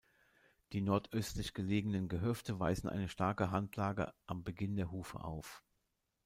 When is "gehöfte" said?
2.07-2.59